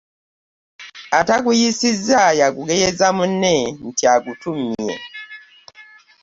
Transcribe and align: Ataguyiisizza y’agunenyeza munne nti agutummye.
Ataguyiisizza 1.19 2.21
y’agunenyeza 2.39 3.07
munne 3.17 3.55
nti 3.87 4.03
agutummye. 4.15 4.93